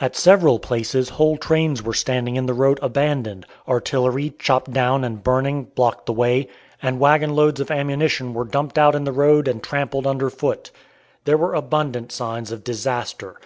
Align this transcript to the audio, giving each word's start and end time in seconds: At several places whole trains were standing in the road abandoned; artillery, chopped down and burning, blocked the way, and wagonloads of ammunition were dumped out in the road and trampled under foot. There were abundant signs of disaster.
At 0.00 0.16
several 0.16 0.58
places 0.58 1.10
whole 1.10 1.36
trains 1.36 1.84
were 1.84 1.94
standing 1.94 2.34
in 2.34 2.46
the 2.46 2.52
road 2.52 2.80
abandoned; 2.82 3.46
artillery, 3.68 4.34
chopped 4.40 4.72
down 4.72 5.04
and 5.04 5.22
burning, 5.22 5.66
blocked 5.76 6.06
the 6.06 6.12
way, 6.12 6.48
and 6.82 6.98
wagonloads 6.98 7.60
of 7.60 7.70
ammunition 7.70 8.34
were 8.34 8.42
dumped 8.44 8.76
out 8.76 8.96
in 8.96 9.04
the 9.04 9.12
road 9.12 9.46
and 9.46 9.62
trampled 9.62 10.04
under 10.08 10.30
foot. 10.30 10.72
There 11.26 11.38
were 11.38 11.54
abundant 11.54 12.10
signs 12.10 12.50
of 12.50 12.64
disaster. 12.64 13.36